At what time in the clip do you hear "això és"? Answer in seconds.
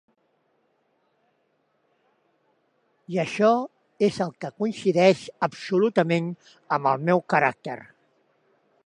3.23-4.19